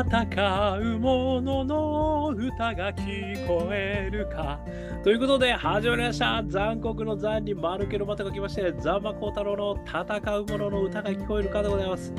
[0.00, 4.58] 戦う者のの歌が聞こえるか。
[5.04, 6.42] ということで、始まりました。
[6.46, 12.14] 残酷の残に丸けのまたが来まして、ザンマコウタロウの戦う者の歌が聞こえるかでございます。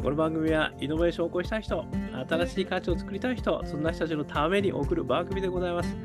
[0.00, 1.84] この番組はイノベーションを起こしたい人、
[2.28, 5.96] 新しい価値を作りたい人、そんな人たちのために送る番組でございます。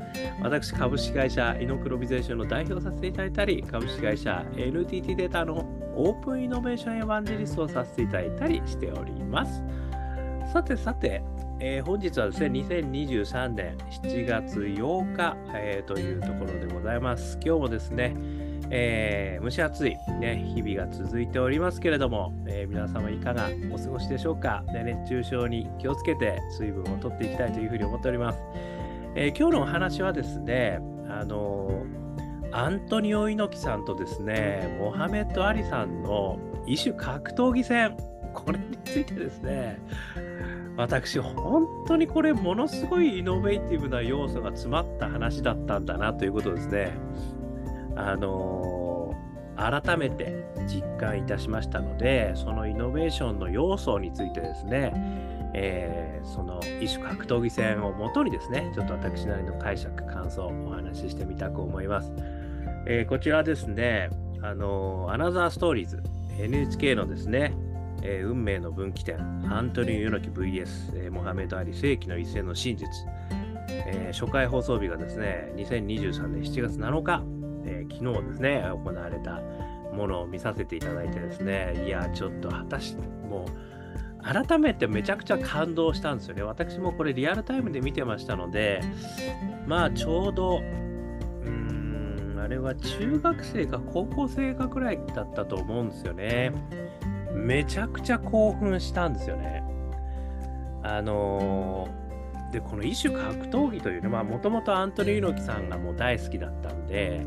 [0.42, 9.62] 私、株式会社イノクロビゼーションの代表させていただいたり、株式会社 NTT データのオープンイノベーションエヴァンジェリストをさせていただいたりしております。
[10.52, 11.22] さてさて、
[11.60, 17.38] えー、本日はですね、2023年7月8日、えー、というところでございます。
[17.40, 18.16] 今日もですね、
[18.68, 28.42] えー、蒸し暑い、ね、日々が続いておりますけれども、えー、皆様いかがお過ごしでしょうか、で熱中症に気をつけて水分を取っていきたいというふうに思っております。
[29.14, 31.84] えー、今日のお話はですね、あの
[32.50, 37.96] アントニオ猪木さんとですね、モハメッド・アリさんの異種格闘技戦、
[38.34, 39.78] これについてですね、
[40.80, 46.92] 私、本当にこれ、ものすごいイノベーティブな要素が詰まった話だったんだなということですね。
[47.96, 54.92] あのー、改めて実感いたしましたので、そのイノベーションの要素についてですね、
[55.52, 62.12] えー、その一種格闘技戦をもとにですね、ちょっと私なりの解釈、感想をお話ししてみたく思います。
[62.86, 64.08] えー、こちらですね、
[64.42, 66.02] あのアナザーストーリーズ、
[66.38, 67.54] NHK のですね、
[68.02, 69.18] えー、運命の分岐点、
[69.52, 72.88] アントニオ猪木 VS、えー、モハメド・アリ世紀の一戦の真実、
[73.68, 77.22] えー、初回放送日がですね、2023年7月7日、
[77.64, 79.40] えー、昨日ですね、行われた
[79.94, 83.70] ものを見させていただいてですね、いや、ちょっと果たして、もう、
[84.22, 86.42] 改めてめちゃくちゃ感動したんですよね。
[86.42, 88.80] 私もこれリアルタイムで見てましたので、
[89.66, 90.60] まあちょうど、
[92.42, 96.52] あれは中学生か高校生かくらいだったと思うんですよね。
[97.34, 99.62] めちゃくちゃ興奮したんですよね。
[100.82, 107.20] あのー、で、この異種格闘技というね、まあ、もともとアントニー猪木さんがもう大好きだったんで、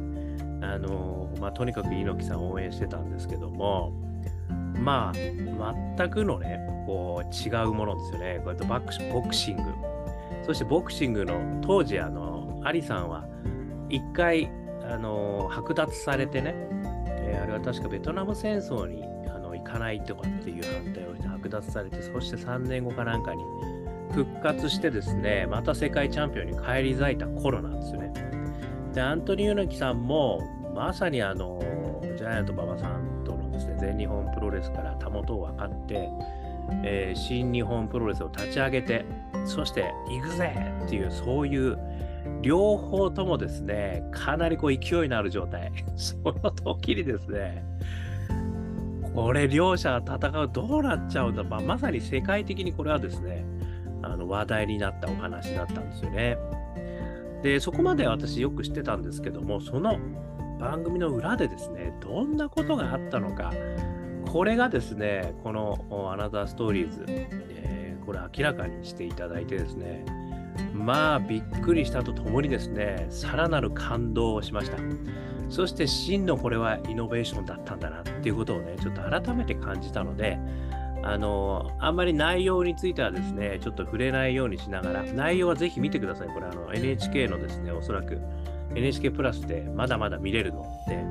[0.61, 3.94] あのー、まあ、とにかく猪木さんを応援してたんですけども、
[4.79, 5.13] まあ、
[5.97, 8.35] 全くのね、こう、違うものですよね。
[8.44, 9.63] こうやってバクボクシング。
[10.45, 13.25] そしてボクシングの当時、あの、アリさんは、
[13.89, 14.51] 一回、
[14.83, 16.53] あの、剥奪されてね、
[17.07, 19.03] え、あれは確かベトナム戦争に
[19.63, 23.44] かないとかっていう反対をして剥奪されて、そして3年後かなんかに
[24.13, 28.13] 復活してですね、また世界チャンピオンに返り咲いた頃なんですよね。
[28.94, 30.41] で、アントニオ猪木さんも、
[30.75, 31.59] まさにあの、
[32.18, 36.09] ジャイアント馬場さんとのですね、全日本プロレスからたもとを分かって、
[36.84, 39.06] えー、新日本プロレスを立ち上げて、
[39.46, 40.53] そして行くぜ
[40.85, 41.78] っていう、そういう
[42.41, 45.72] 両方ともですね、かなりこう勢いのある状態。
[45.96, 47.63] その時にですね、
[49.13, 53.46] これ両者戦うどうなっちゃうんだ、まあ、まさに世界的にこれはですね
[54.01, 56.38] あの話題になったお話だったんですよね。
[57.41, 60.00] でそこまで私よく知ってたんですけどもその
[60.59, 63.52] 番組の裏でですねどんなことがあったのか
[64.31, 67.06] これがですねこの「アナザーストーリーズ」、
[68.06, 70.06] これ明らかにしていただいてですね
[70.73, 74.78] まあびっくりしたとともにですねさらなる感動をしました。
[75.49, 80.39] そして真のこれはイノベーションだったんだなっていうことをね、ちょっと改めて感じたので、
[81.03, 86.29] あの、あんまり内容についてはですね、ちょっと触れないようにしながら、内容はぜひ見てください。
[86.29, 88.19] これあの NHK のですね、おそらく
[88.73, 91.03] NHK プラスでまだまだ見れるので、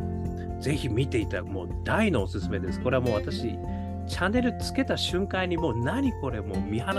[0.61, 2.81] ぜひ見ていただく、もう大のおすすめです。
[2.81, 3.59] これはもう私、
[4.07, 6.93] チャンネルつけた瞬間にもう何これもう見放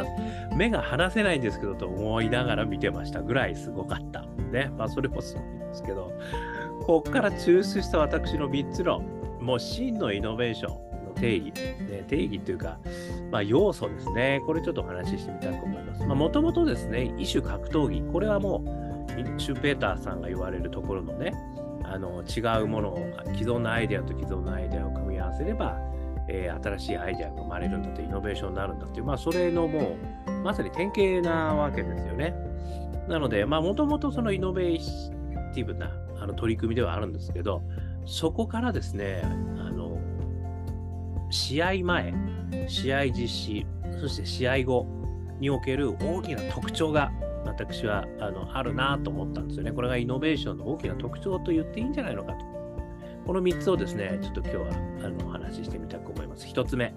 [0.56, 4.22] 目が離せないんですけどと思いながら見てましたぐらいすごかった。
[4.52, 4.72] ね。
[4.78, 6.12] まあそれもすごいんですけど、
[6.86, 9.00] ここから抽出した私の3つの、
[9.40, 12.78] もう真のイノベーションの定義、ね、定義というか、
[13.32, 14.42] まあ、要素ですね。
[14.46, 16.04] これちょっとお話ししてみたいと思います。
[16.04, 21.34] もともとですね、異種格闘技、これはもう、シュペーターさんが言われるところのね、
[21.84, 22.98] あの違うものを、
[23.34, 25.78] 既存のアイデアと既存のアイデアを組み合わせれば、
[26.28, 29.96] えー、新しいアイデアが生まれるんだと、イノベーションになるんだっていう、まあ、それのも
[30.28, 32.36] う、まさに典型なわけですよね。
[33.08, 35.90] なので、もともとそのイノベーティブな
[36.24, 37.62] あの取り組みではあるんですけど、
[38.06, 40.00] そこからですね、あの
[41.30, 42.14] 試合前、
[42.68, 43.66] 試合実施、
[44.00, 44.88] そして試合後
[45.40, 47.12] における大きな特徴が
[47.46, 49.72] 私はあのあるなと思ったんですよね。
[49.74, 52.46] これがイノベーションの大きな特徴と言っていいんじゃないのかと。
[53.26, 54.68] この3つをですね、ちょっと今日は
[55.04, 56.48] あのお話ししてみたく思います。
[56.48, 56.94] 1つ目、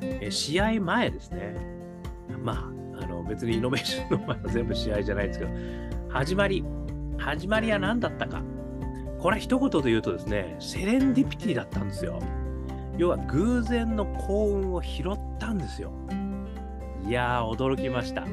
[0.00, 1.56] え試合前ですね。
[2.42, 5.50] まあ、あの別にイノベーションの前は全部試合じゃないですけど、
[6.08, 6.64] 始まり、
[7.18, 8.42] 始まりは何だったか。
[9.18, 12.18] これは一言で言うとですね、セレンディピティだったんですよ。
[12.98, 15.92] 要は偶然の幸運を拾ったんですよ。
[17.06, 18.24] いやー、驚きました。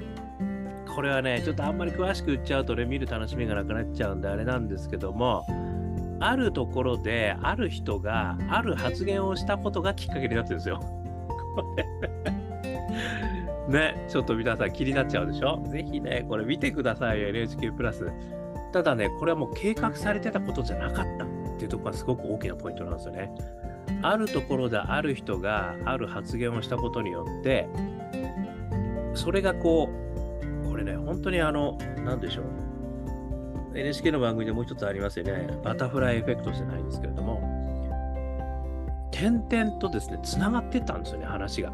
[0.93, 5.45] これはね、ちょっとあんまり詳しく言っちゃうとね、見る楽しみがなくなっちゃうんであれなんですけども、
[6.19, 10.79] あるところで、ある人がある発言をしたことがきっかけになってるんですよ。
[13.69, 15.63] ね、ちょっと皆さん気になっちゃうでしょ？
[15.71, 18.11] ぜひね、これ見てくださいよ、NHK プラス。
[18.71, 21.27] ただね、これはもう計画されてたことじゃなかったっ
[21.57, 23.31] ていうところがすごく大きなポイントなんですよね。
[24.01, 27.67] あるところである人がある発言をしたことによって、
[29.13, 29.89] それがこ
[30.63, 32.45] う、これね、本当にあの、なんでしょう。
[33.77, 35.47] NHK の番組でもう一つありますよね。
[35.63, 37.41] バタフライエフェクトじゃないんですけれども、
[39.11, 41.71] 点々とですね、つながってったんですよね、話が。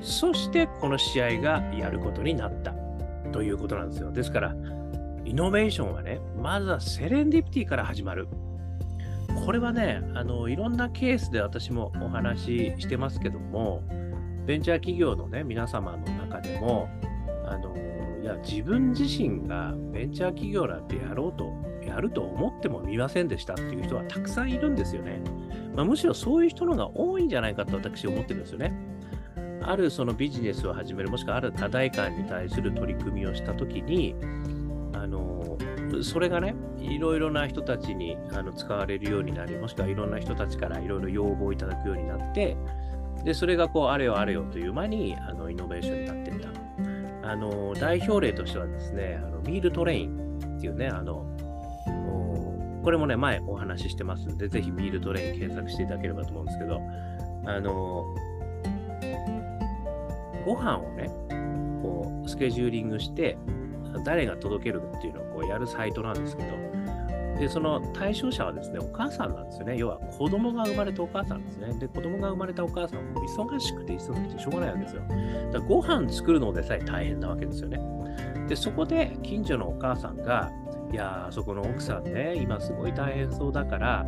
[0.00, 2.74] そして、この試合がやることになった
[3.32, 4.10] ということなんですよ。
[4.10, 4.54] ですから、
[5.26, 8.28] イノベーションはね、まずはセレンディピティから始まる。
[9.44, 13.82] これはね、あの、いろんなケースで私もお話ししてますけども、
[14.46, 16.88] ベンチャー企業のね、皆様の中でも、
[17.44, 17.74] あの、
[18.22, 21.52] いや、自分自身がベンチャー企業なんてやろうと、
[21.84, 25.20] やると思ってもみませんでしたっていう人はたくさんいるんですよね。
[25.74, 28.72] まあ、むしろそういう人のが多いんじゃないかと私は思ってるんですよね。
[29.62, 34.14] あるそのビジネスを始める、もしくはある課題感に対する取り組みをしたときに、
[36.02, 42.56] それがね、いろいろな人たちにあの使われるようになり、もしくはいろんな人たちからいろいろ要望をいただくようになって、
[43.24, 46.40] で、それがこう、あれよあれよという間に、あの、イノベーションになっていっ
[47.22, 47.30] た。
[47.30, 51.26] あの、代表例としてはですね、あのミールトレインっていうね、あの、
[52.84, 56.80] これもね、前お話ししてますんで、ぜひミールトレイン検索していただければと思うんですけど、
[57.46, 58.04] あの、
[60.44, 61.10] ご飯をね、
[61.82, 63.36] こう、スケジューリングして、
[64.04, 66.48] 誰が届けるっていうのをこうやるサイトなんですけど、
[67.38, 69.76] で、その対象者はですね、お母さんなんですよね。
[69.76, 71.74] 要は子供が生まれたお母さんですね。
[71.78, 75.02] で、子供が生まれたお母さんも忙しくて忙しくてしょうがないわけですよ。
[75.02, 75.18] だか
[75.52, 77.78] らご飯作るのでさえ大変なわけですよね。
[78.48, 80.50] で、そこで近所のお母さんが、
[80.90, 84.06] いや、あそこの奥さんね、今すごい大変そうだから、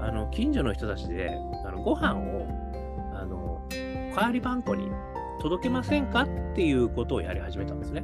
[0.00, 1.30] あの、近所の人たちで、
[1.64, 2.46] あのご飯を、
[3.14, 4.90] あの、代わりばんこに
[5.40, 6.22] 届けませんか？
[6.22, 8.02] っていうことをやり始めたんですね。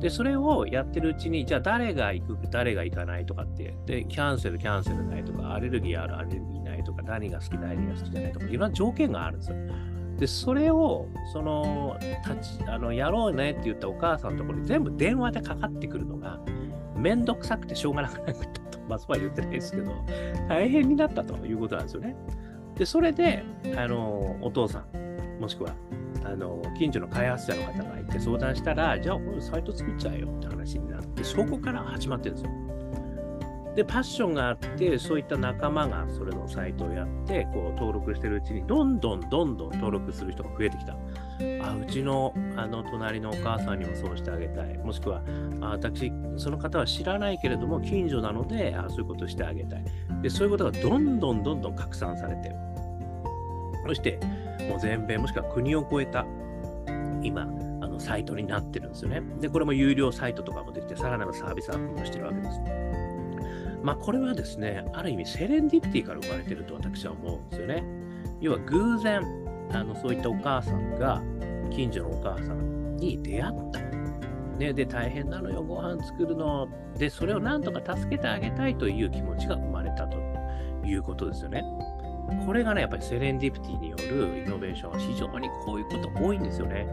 [0.00, 9.56] で、それをやってるうちに、じゃあ誰が行く、誰が行かないとかって、で、キャンセル、キャンセルないとか、アレルギーある、アレルギーないとか、何が好き、何が好きじゃないとか、いろんな条件があるんですよ。
[10.20, 16.40] で、それを、その、立ち、あの、やろうねって言ったお母さんのところに全部電話でかかってくるのが、
[16.96, 18.80] めんどくさくてしょうがなくなったと。
[18.88, 19.92] まあ、そうは言ってないですけど、
[20.48, 22.16] 大変になったということなんですよね。
[22.76, 23.44] で、それで、
[23.76, 25.74] あの、お父さん、もしくは、
[26.30, 32.70] あの、近所の開発者の方がいて相談したら、じゃあ、これサイト作っちゃえよって話になって、そこから始まってるんですよ。
[33.74, 40.96] で、パッションがあって、そういった仲間がそれのサイトをやって、こう登録してるうちに、どんどんどんどん登録する人が増えてきた。
[41.62, 44.76] あ、うちのあの隣のお母さんにもそうしてあげたい。
[44.78, 45.22] もしくは、
[45.60, 49.84] あ私、その方は知らないけれども、近所なので、あそういうことしてあげたい。
[50.22, 52.52] で、そういうことがどんどんどんどん拡散されて、
[53.86, 54.18] そして、
[54.68, 56.26] もう全米、もしくは国を超えた、
[57.22, 57.42] 今、
[57.80, 59.22] あのサイトになってるんですよね。
[59.40, 62.60] で、これも有料サイトとかもできて、さらなるサービスアップもしてるわけです。
[63.82, 67.84] まあ、これはですね、ある意味、セレンディピティから生まれてると私は思うんですよね。
[68.40, 69.22] 要は偶然、
[69.72, 71.22] あのそういったお母さんが、
[71.70, 73.80] 近所のお母さんに出会った。
[74.58, 76.68] ね、で、大変なのよ、ご飯作るの。
[76.98, 80.18] で、それをなんとか助けてあげたいという気持ちが生まれたと
[80.84, 81.64] いうことですよね。
[82.46, 86.86] これがね、やっぱりセレンディピティによるイノベーションは非常にこういうこと多いんですよね。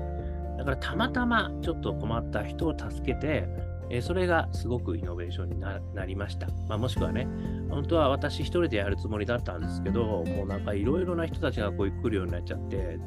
[0.58, 3.48] だからたまたまちょっと困った人を助けて、
[3.90, 6.48] えそれがすごくイノベーションにななりました。
[6.68, 7.28] まあ、もしくはね、
[7.70, 13.00] 本当は私一人でやるつもりだったんですけど、もうなんかいろいろな人たちがこう来るようになっちゃって、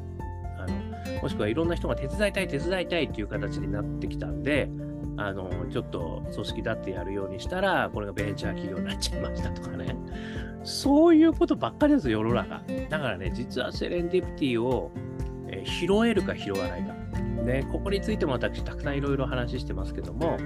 [0.57, 0.65] あ
[1.15, 4.69] のもしくはいろんな人が手伝いたい、手伝いたいっていう形になってきたんで、
[5.17, 9.95] あのちょっと組織だってやるようにしたら、これがベンチャー企業になっちゃいましたとかね。
[10.63, 12.61] そういうことばっかりですよ、世の中。
[12.89, 14.91] だからね、実はセレンディピティを、
[15.47, 16.93] え拾えるか拾わないか。
[17.43, 20.37] ね、ここについても私、たくさんいろいろ話してますけども、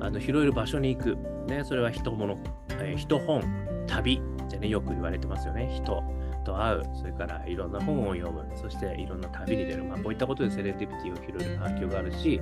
[0.00, 1.16] あの拾える場所に行く。
[1.48, 2.38] ね、それは人物、
[2.80, 3.42] えー人本、
[3.86, 5.70] 旅ってね、よく言われてますよね。
[5.74, 6.02] 人
[6.44, 9.84] と会う、それからいろんな本を読む、そしていろんな旅に出る。
[9.84, 12.40] まあ、こういったことでセレンディピティを拾える環境があるし、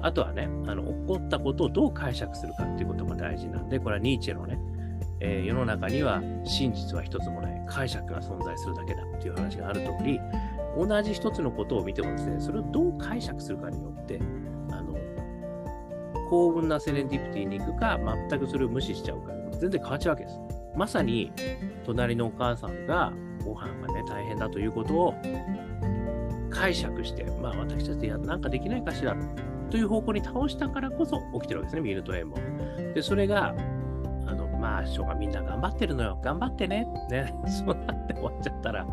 [0.00, 4.58] あとはね、あの起こったことをどう解釈するかっていうことも大事なんで、これはニーチェのね、
[5.20, 10.20] えー世の中には真実は一つもない、解釈が存在するだけだっていう話がある通り、
[10.76, 14.18] 同じ一つのことを見てもですね、それをどう解釈するかによって、
[14.70, 14.96] あの、
[16.30, 17.98] 幸運なセレンディピティに行くか、
[18.30, 20.61] 全くそれを無視しちゃうか、全然変わっちゃうわけです。
[20.76, 21.32] まさに、
[21.84, 23.12] 隣のお母さんが
[23.44, 25.14] ご飯がね、大変だということを
[26.50, 29.16] 解釈して、まあ私たちやなんかできないかしら
[29.70, 32.36] という方向に倒したからこそ起きてるわけですね、ミルト園も。
[32.94, 33.54] で、それが、
[34.82, 36.18] あの、まあ、人がみんな頑張ってるのよ。
[36.22, 36.86] 頑張ってね。
[37.10, 37.34] ね。
[37.46, 38.86] そうなって終わっちゃったら、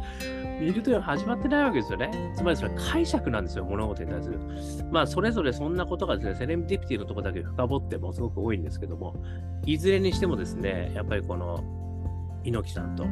[0.60, 2.12] ミルト園始まってないわけですよね。
[2.36, 4.39] つまりそれ解釈なんですよ、物事に対する。
[4.91, 9.15] まあ、それぞれそんなことがですね、セレンディピティのとこだけ深掘ってもすごく多いんですけども、
[9.65, 11.63] いずれにしてもですね、やっぱりこの、
[12.43, 13.05] 猪木さんと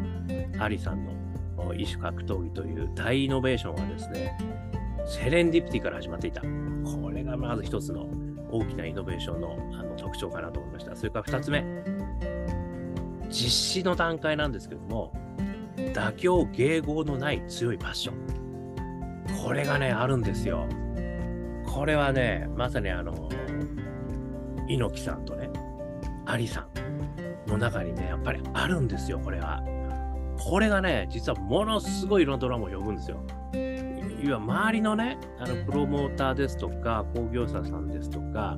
[0.60, 4.38] アリさんの異種格闘技という大イノベーションはですね、
[5.06, 6.42] セレンディピティから始まっていた。
[6.42, 8.08] これがまず一つの
[8.50, 10.96] 大きなイノベーションのあの特徴かなと思いました。
[10.96, 11.64] それから二つ目、
[13.30, 15.14] 実施の段階なんですけども、
[15.76, 18.38] 妥協、迎合のない強いパッション。
[19.44, 20.68] これがね、あるんですよ。
[21.66, 23.30] これはね、まさにあの、
[24.68, 25.50] 猪木さんとね、
[26.26, 26.68] アリさ
[27.48, 29.62] んの中にね、やっぱりあるんですよ、これは。
[30.40, 33.18] これがね、実はものすごいいろんなドラマを呼ぶんですよ。
[34.24, 38.58] いわ周りのね、あのプロモーターですとか、興行者さんですとか、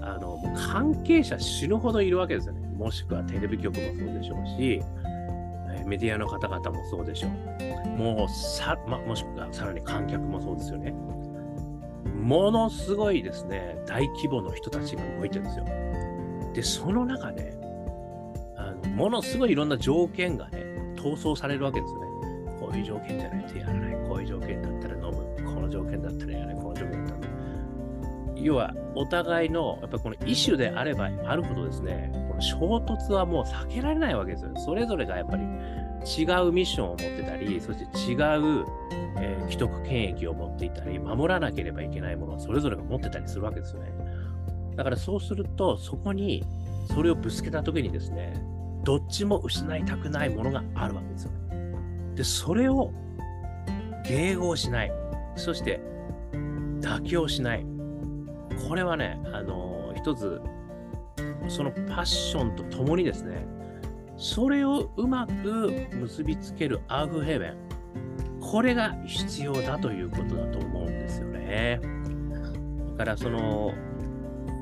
[0.00, 2.63] あの関係者死ぬほどいるわけですよね。
[2.76, 4.82] もしくはテレビ局もそうでしょうし、
[5.86, 7.88] メディアの方々もそうでしょう。
[7.96, 10.92] もうさ、ま、もしくはさらに観客もそうですよね。
[12.20, 15.64] ものすごいですね、大規模の人たちが動いてるんですよ。
[16.54, 17.54] で、その中で、
[18.56, 20.64] あのものすごいいろんな条件がね、
[20.96, 22.06] 闘争されるわけですよね。
[22.58, 24.08] こういう条件じゃないとやらない。
[24.08, 25.54] こういう条件だったら飲む。
[25.54, 26.56] この条件だったらやらない。
[26.56, 27.34] この条件だったら
[28.36, 34.50] 要は、お互いの、やっぱこのイシュであればあるほどですね、この衝突はもう避けられないわけですよ。
[34.56, 38.64] それぞれがやっぱり違うミッションを持ってたり、そして違う、
[39.18, 43.92] えー、既得権益を持っていたり、守らなければいけないものをそれぞれが持ってたりするわけですよね。
[44.76, 46.44] だからそうすると、そこに
[46.92, 48.34] それをぶつけた時にですね、
[48.82, 51.72] どっちも失いたくないものがあるわけですよね。
[52.16, 52.92] で、それを
[54.04, 54.92] 迎合しない。
[55.36, 55.80] そして
[56.80, 57.66] 妥協しない。
[58.68, 60.40] これはね、あのー、一つ、
[61.48, 63.46] そのパッションとともにですね、
[64.16, 67.56] それをうまく結びつけるアウフヘーベン。
[68.40, 71.80] これが必要だということだと思うんですよね。
[72.92, 73.72] だからその、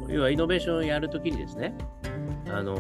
[0.09, 1.75] 要はイノベーションをやるときにですね、
[2.49, 2.77] あの、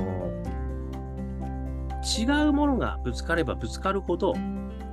[2.02, 4.34] 違うものがぶつかればぶつかるほど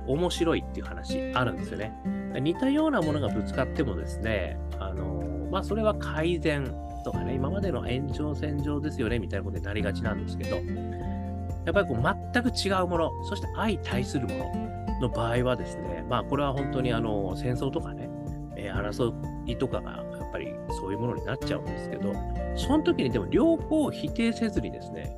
[0.06, 1.92] 面白いっていう話あるんですよね。
[2.40, 6.72] 似たようなものがぶつかってもですね、あの、まあ、それは改善
[7.02, 18.08] とかね、今までの延長線上ですよね、みたいなことになりがちなんですけど、やっぱりこう全く違うもの、そして相対するものの場合はですね、まあ、これは本当にあの戦争とかね、
[18.56, 19.12] えー、争
[19.46, 22.12] いとかがやっぱりそういうものになっちゃうんですけど、
[22.56, 25.16] その時にでも両方を否定せずにですね、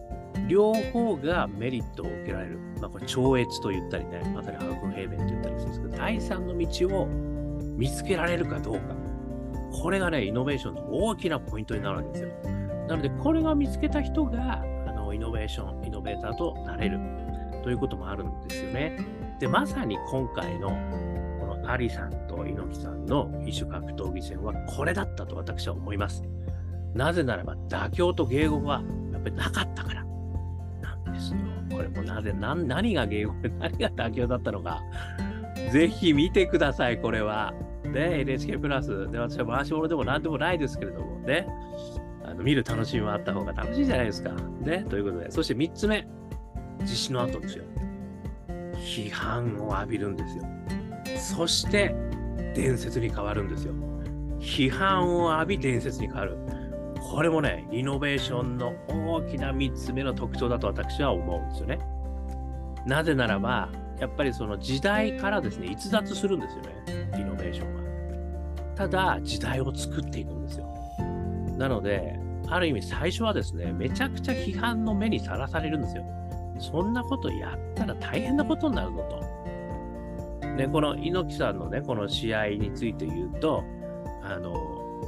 [0.48, 2.58] 両方がメリットを受けられる。
[2.80, 7.06] まあ、これ超越と言ったりね、まさにハーフ平面と言ったりするんですけど、第三の道を
[7.76, 9.01] 見つけられるかどうか。
[9.72, 12.28] これがね、イノベーションの大きなポイントになるわけですよ。
[12.88, 16.98] なので、これが見つけた人が、あの、イノベーション、イノベーターとなれる
[17.62, 18.98] ということもあるんですよね。
[19.40, 20.68] で、まさに今回の、
[21.40, 26.22] このアリさんと猪木さんの異種格闘技戦はこれだったと私は思います。
[26.94, 30.04] なぜならば、妥協と迎合はやっぱりなかったから
[30.80, 31.12] なん。
[31.12, 31.38] ですよ。
[31.70, 34.80] これもなぜ、何が芸語で何が妥協だったのか、
[35.72, 37.54] ぜひ見てください、これは。
[37.92, 39.10] ね、NHK プラス。
[39.10, 41.46] で、私は回し物でも何でもないですけれどもね。
[42.24, 44.30] あの見る楽しみもあった方が楽しいじゃないですか。
[44.60, 44.86] ね。
[44.88, 46.06] ということで、そして3つ目。
[46.82, 47.64] 実施の後ですよ。
[48.76, 50.44] 批判を浴びるんですよ。
[51.16, 51.94] そして、
[52.54, 53.74] 伝説に変わるんですよ。
[54.40, 56.36] 批判を浴び伝説に変わる。
[57.00, 61.78] これもね、イノベーションの大きな3つ目の特徴だと私は思うんですよね。
[62.86, 63.70] なぜならば、
[64.00, 67.81] やっぱりその時代からですね、逸脱するんですよね、イノベーションは。
[68.74, 70.66] ただ、時代を作っていくんですよ。
[71.58, 76.04] なので、ある意味最初はですね、めちゃくちゃ批判の目にさらされるんですよ。
[76.58, 79.02] そんなことやったら大変なことになるぞ
[80.40, 80.46] と。
[80.56, 83.64] ね、この猪木さんのね、この試合について言うと、
[84.22, 84.52] あの、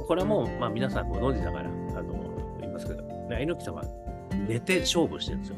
[0.07, 2.13] これはもう、まあ、皆さんご存知だから、あの、
[2.59, 3.83] 言いますけど、猪木さんは
[4.47, 5.55] 寝て勝負してるんですよ。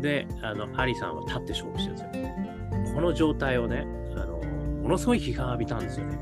[0.00, 2.94] で、あの、アリさんは立って勝負してるんですよ。
[2.94, 3.86] この状態をね、
[4.16, 4.38] あの、
[4.82, 6.18] ものすごい批判浴びたんですよね。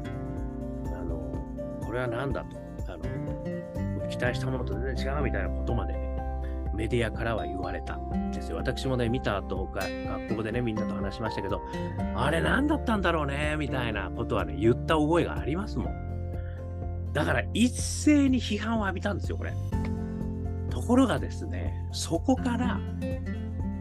[1.90, 2.56] これは何だと。
[2.92, 6.16] あの、期待したものと全然違うみたいなことまでね、
[6.72, 8.58] メディアからは言われたんですよ。
[8.58, 9.82] 私もね、見た後が、
[10.28, 11.60] 学校でね、みんなと話しましたけど、
[12.14, 17.12] あれ何だったんだろうね、みたいなことはね、言った覚えがありますもん。
[17.12, 19.52] だから一斉に批判を浴びたんですよ、これ。
[20.70, 22.78] ところがですね、そこから、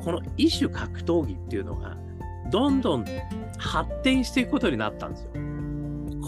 [0.04, 1.96] この異種格闘技っていうのが、
[2.50, 3.06] どんどん
[3.60, 5.32] 発展していくことになったんですよ。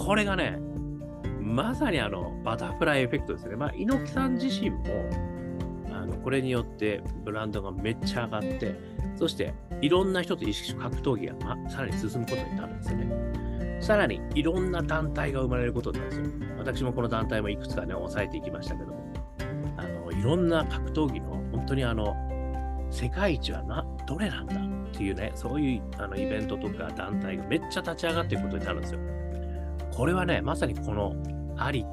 [0.06, 0.60] これがね、
[1.52, 3.56] まさにあのバタフライエフェクトですね。
[3.58, 4.80] まあ、猪木さん自身も
[5.92, 8.76] あのこれによってブランドがめっちゃ上がって、
[9.18, 13.80] そしていろんな人と一緒格闘技が、ま、さらに進むことになるんですよね。
[13.82, 16.56] さらにいろんな団体が生まれることになるんですよ。
[16.58, 19.14] 私もこの団体もいくつかね、抑えていきましたけども、
[19.78, 22.16] あのいろんな格闘技の本当にあの
[22.90, 29.00] 世界一はなどれなんだっていうね、そういうあのイベントとか団体がめっちゃ立ち上がっていくことになるんですよ。
[29.92, 31.14] これはね、まさにこの
[31.66, 31.86] アリ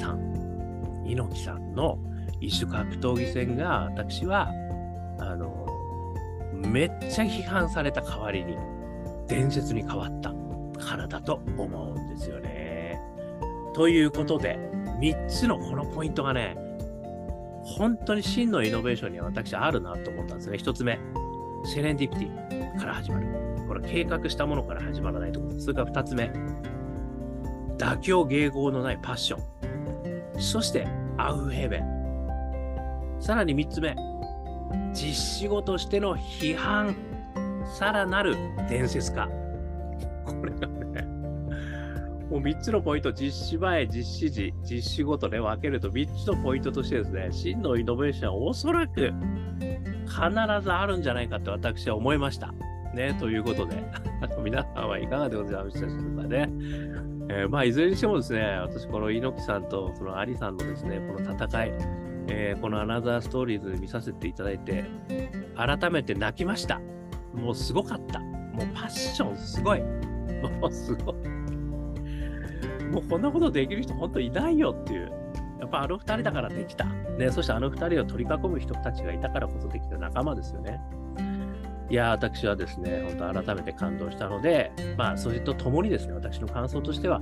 [0.00, 1.98] さん、猪木さんの
[2.40, 4.50] 一種格闘技戦が私は、
[5.18, 5.66] あの、
[6.52, 8.56] めっちゃ批判された代わりに
[9.28, 10.32] 伝説に変わった
[10.78, 13.00] からだと思うんですよね。
[13.74, 14.58] ということで、
[15.00, 16.56] 3つのこのポイントがね、
[17.64, 20.58] 本当に真のイノベーションには私あるなと思ったんですね。
[20.58, 20.98] 1つ目、
[21.64, 23.26] セレンディピティから始まる。
[23.66, 25.58] これ計画したものから始まらないところ。
[25.58, 26.30] それから2つ目、
[27.78, 30.40] 妥協迎合のないパッション。
[30.40, 31.82] そして、アウヘベ。
[33.20, 33.96] さらに3つ目、
[34.92, 36.96] 実仕事しての批判。
[37.78, 38.36] さらなる
[38.68, 39.28] 伝説化。
[40.24, 41.02] これがね、
[42.30, 49.12] もう3つのポイント、実施前、実施時、実仕事で分けると3つのポイントとしてですね、真のイノベーションはおそらく
[50.06, 50.20] 必
[50.62, 52.52] ずあるんじゃないかと私は思いました。
[52.94, 53.76] ね、ということで、
[54.42, 56.50] 皆さんはいかがでございましたでしょうかね。
[57.28, 61.72] えー、まあ、いずれにしてもですね、私、この猪木さんとそのアリさんのですね、この戦い、
[62.28, 64.84] えー、このアナザーストーリーズ見させていただいて、
[65.56, 66.80] 改めて泣きました。
[67.34, 68.20] もうすごかった。
[68.20, 69.82] もうパッションすごい。
[70.60, 71.14] もうすごい。
[72.90, 75.12] もうこんなことできる人本当いないよっていう。
[75.60, 76.84] やっぱあの二人だからできた。
[76.84, 80.80] ね、そしてあの二人を取り囲む人たちがいたからこそできた仲間ですよね。
[81.88, 87.20] いや、私はですね、本当改めて感動したので、まあ、それとともにですね、私の感想としては、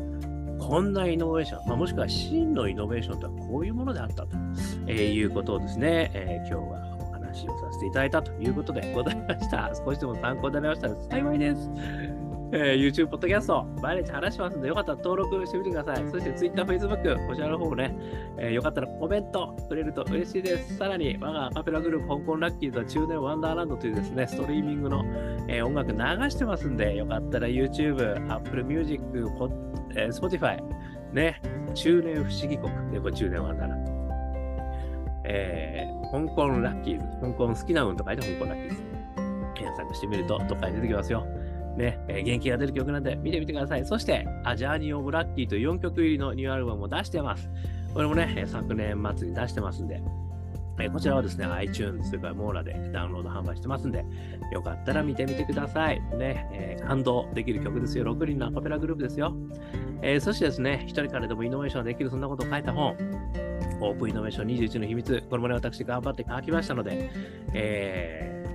[0.59, 4.29] こんなイノベーション、まあ、もしくは真のイノベーションとはこういうものであったと、
[4.87, 9.71] えー、いうことをですね、えー、今日はお話をさせていただいたということでございました。
[9.75, 12.24] 少しでも参考になりましたら幸いです。
[12.57, 16.09] えー、YouTube、ポッドキャスト、毎日話しますので、よかったら登録してみてください。
[16.09, 17.93] そして Twitter、Facebook、こちらの方もね、
[18.39, 20.77] えー、よかったらコメントくれると嬉しいです。
[20.77, 25.05] さらに、我がアカペラグループ、香港ラッキーズは中年ワンダーランドというですね、ストリーミングの、
[25.49, 25.99] えー、音楽流
[26.31, 29.03] してますんで、よかったら YouTube、Apple Music、
[29.97, 30.63] えー、Spotify、
[31.13, 31.43] ね、
[31.75, 33.93] 中年不思議国、ね、こ中年ワンダーランド。
[35.25, 38.83] えー、香港ラッキーズ、香港好きな運と書いて香港ラッキーズ。
[39.55, 41.27] 検索してみると、どっかに出てきますよ。
[41.77, 43.85] ね、えー、元気が出る曲なんで見てみてください。
[43.85, 47.49] そして、アジャーニー・オブ・ラッキーという4曲入りのニューアルバムも出してます。
[47.93, 50.03] これもね、昨年末に出してますんで、
[50.79, 54.05] えー、こちらはですね、iTunes、それからモーラでダウンロード販売してますんで、
[54.53, 56.01] よかったら見てみてください。
[56.17, 58.05] ね、えー、感動できる曲ですよ。
[58.05, 59.35] 6人のアカペラグループですよ。
[60.03, 62.97] えー、そしてですね、一人からでもイノベーションできる、そんなことを書いた本、
[63.81, 67.11] オープンイノベーション21の秘密、これもね、私頑張って書きましたので、
[67.53, 68.54] えー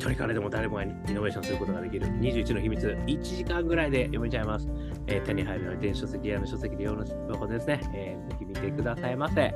[0.00, 4.66] 一人からでも誰もがイノベーションすることができる21の秘密、1時間ぐらいで読めちゃいます。
[5.06, 9.54] えー、手に入るの電子書籍やの書籍利用の情報ですね、えー、ぜひ見てくださいませ。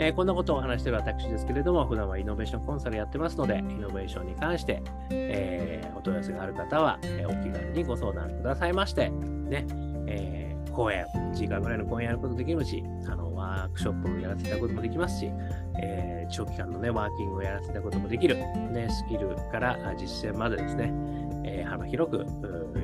[0.00, 9.64] えー、こんなことを話している私ですけれども、普段はイノベーションコンサルやってますので、イノベーションに関して、えー、お問い合わせがある方は、えー、お気軽にご相談くださいまして、ね、
[10.08, 15.30] えー、講演、1時間ぐらいの講演やることできるし、あの、ワークショップをやらせたこともできますし、
[15.80, 20.92] えー、長期間のね、ワーキングをやらせたこともできる、ね、スキルから実践までですね、
[21.44, 22.26] えー、幅広く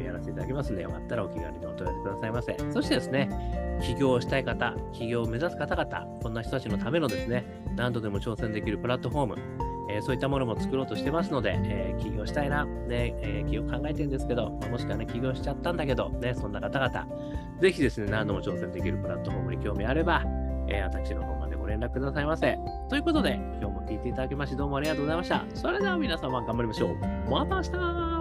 [0.04, 2.56] やらせていただきますので、よかったらお気軽にお問い合わせくださいませ。
[2.72, 7.44] そしてですね、起業したい方、起業を目指す方々、こんな人たちのためのですね、
[7.76, 17.06] 何度でも挑戦できるプラットフォーム、えー、そういったものも作ろうとしてますので、えー、起業したいな、ねえー、起業考えてるんですけど、まあ、もしくはね、起業しちゃったんだけど、ね、そんな方々、
[17.60, 20.22] ぜひですね、何度も挑戦できるプラットフォームに興味あれば、
[20.68, 22.58] え、私の方までご連絡くださいませ。
[22.88, 25.44] ということで、今日も聞いていただきましてどうもありがとうございました。
[25.54, 27.30] それでは皆様頑張りましょう。
[27.30, 28.13] また明日